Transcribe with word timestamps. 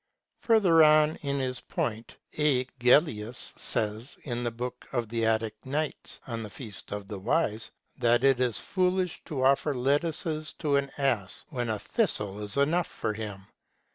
Further 0.41 0.83
on 0.83 1.19
this 1.21 1.61
point 1.61 2.17
A. 2.35 2.65
Gellius 2.79 3.53
says, 3.55 4.17
in 4.23 4.43
the 4.43 4.49
book 4.49 4.87
of 4.91 5.09
the 5.09 5.27
Attic 5.27 5.63
Nights, 5.63 6.19
on 6.25 6.41
the 6.41 6.49
Feast 6.49 6.91
of 6.91 7.07
the 7.07 7.19
Wise, 7.19 7.69
that 7.99 8.23
it 8.23 8.39
is 8.39 8.59
foolish 8.59 9.23
to 9.25 9.43
offer 9.43 9.75
lettuces 9.75 10.53
to 10.53 10.75
an 10.77 10.91
ass 10.97 11.45
when 11.49 11.69
a 11.69 11.77
thistle 11.77 12.39
is 12.41 12.57
enough 12.57 12.87
for 12.87 13.13
him. 13.13 13.45